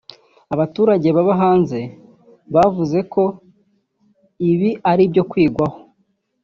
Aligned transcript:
Abaturage 0.53 1.07
baba 1.15 1.33
hanze 1.41 1.79
bavuze 2.55 2.99
ko 3.13 3.23
ibi 4.51 4.69
ari 4.91 5.01
ibyo 5.07 5.23
kwigwaho 5.31 5.77